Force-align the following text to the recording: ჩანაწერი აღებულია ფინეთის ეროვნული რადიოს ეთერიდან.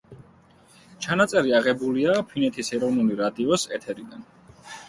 ჩანაწერი 1.05 1.53
აღებულია 1.59 2.17
ფინეთის 2.31 2.75
ეროვნული 2.79 3.19
რადიოს 3.23 3.67
ეთერიდან. 3.79 4.27